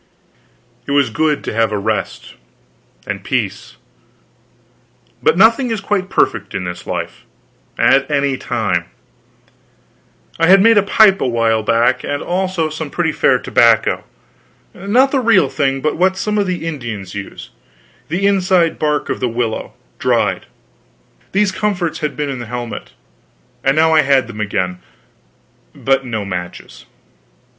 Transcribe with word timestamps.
It 0.87 0.93
was 0.93 1.11
good 1.11 1.43
to 1.43 1.53
have 1.53 1.71
a 1.71 1.77
rest 1.77 2.33
and 3.05 3.23
peace. 3.23 3.75
But 5.21 5.37
nothing 5.37 5.69
is 5.69 5.79
quite 5.79 6.09
perfect 6.09 6.55
in 6.55 6.63
this 6.63 6.87
life, 6.87 7.23
at 7.77 8.09
any 8.09 8.35
time. 8.35 8.85
I 10.39 10.47
had 10.47 10.59
made 10.59 10.79
a 10.79 10.81
pipe 10.81 11.21
a 11.21 11.27
while 11.27 11.61
back, 11.61 12.03
and 12.03 12.23
also 12.23 12.67
some 12.67 12.89
pretty 12.89 13.11
fair 13.11 13.37
tobacco; 13.37 14.03
not 14.73 15.11
the 15.11 15.19
real 15.19 15.49
thing, 15.49 15.81
but 15.81 15.97
what 15.97 16.17
some 16.17 16.39
of 16.39 16.47
the 16.47 16.65
Indians 16.65 17.13
use: 17.13 17.51
the 18.07 18.25
inside 18.25 18.79
bark 18.79 19.07
of 19.07 19.19
the 19.19 19.29
willow, 19.29 19.73
dried. 19.99 20.47
These 21.31 21.51
comforts 21.51 21.99
had 21.99 22.17
been 22.17 22.27
in 22.27 22.39
the 22.39 22.47
helmet, 22.47 22.93
and 23.63 23.75
now 23.75 23.93
I 23.93 24.01
had 24.01 24.25
them 24.25 24.41
again, 24.41 24.79
but 25.75 26.03
no 26.07 26.25
matches. 26.25 26.87